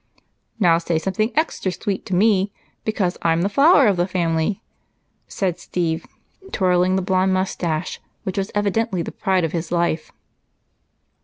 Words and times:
"Now 0.59 0.79
say 0.79 0.97
something 0.97 1.31
extra 1.35 1.71
sweet 1.71 2.07
to 2.07 2.15
me, 2.15 2.51
because 2.83 3.19
I'm 3.21 3.43
the 3.43 3.49
flower 3.49 3.85
of 3.85 3.97
the 3.97 4.07
family," 4.07 4.63
said 5.27 5.59
Steve, 5.59 6.07
twirling 6.51 6.95
the 6.95 7.03
blond 7.03 7.35
moustache, 7.35 8.01
which 8.23 8.39
was 8.39 8.49
evidently 8.55 9.03
the 9.03 9.11
pride 9.11 9.43
of 9.43 9.51
his 9.51 9.71
life. 9.71 10.11